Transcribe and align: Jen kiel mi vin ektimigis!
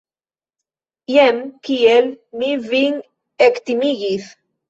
Jen 1.15 1.41
kiel 1.67 2.09
mi 2.43 2.49
vin 2.71 2.99
ektimigis! 3.49 4.27